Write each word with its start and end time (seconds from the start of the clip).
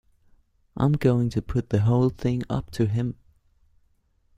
I'm 0.75 0.93
going 0.93 1.29
to 1.29 1.43
put 1.43 1.69
the 1.69 1.81
whole 1.81 2.09
thing 2.09 2.41
up 2.49 2.71
to 2.71 2.87
him. 2.87 3.17